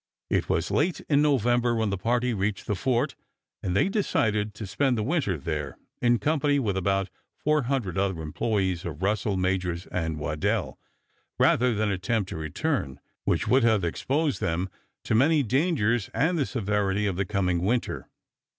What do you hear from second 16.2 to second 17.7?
the severity of the coming